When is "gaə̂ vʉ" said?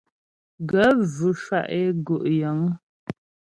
0.69-1.29